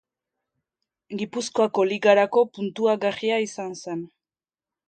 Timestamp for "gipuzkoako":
1.21-1.85